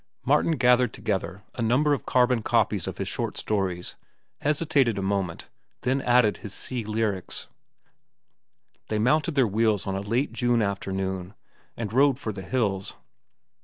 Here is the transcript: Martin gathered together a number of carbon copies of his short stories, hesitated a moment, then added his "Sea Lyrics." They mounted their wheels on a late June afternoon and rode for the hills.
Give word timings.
Martin 0.25 0.53
gathered 0.53 0.91
together 0.93 1.43
a 1.53 1.61
number 1.61 1.93
of 1.93 2.07
carbon 2.07 2.41
copies 2.41 2.87
of 2.87 2.97
his 2.97 3.07
short 3.07 3.37
stories, 3.37 3.95
hesitated 4.39 4.97
a 4.97 5.01
moment, 5.03 5.47
then 5.81 6.01
added 6.01 6.37
his 6.37 6.55
"Sea 6.55 6.83
Lyrics." 6.83 7.49
They 8.87 8.97
mounted 8.97 9.35
their 9.35 9.45
wheels 9.45 9.85
on 9.85 9.95
a 9.95 10.01
late 10.01 10.33
June 10.33 10.63
afternoon 10.63 11.35
and 11.77 11.93
rode 11.93 12.17
for 12.17 12.33
the 12.33 12.41
hills. 12.41 12.95